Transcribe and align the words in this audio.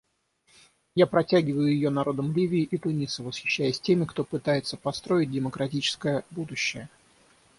Я 0.95 1.05
протягиваю 1.05 1.67
ее 1.71 1.91
народам 1.91 2.33
Ливии 2.33 2.63
и 2.63 2.77
Туниса, 2.79 3.21
восхищаясь 3.21 3.79
теми, 3.79 4.05
кто 4.05 4.23
пытается 4.23 4.75
построить 4.75 5.29
демократическое 5.29 6.25
будущее. 6.31 6.89